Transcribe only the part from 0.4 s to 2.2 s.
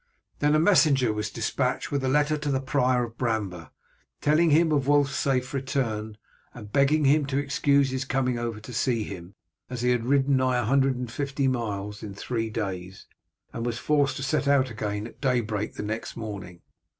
a messenger was despatched with a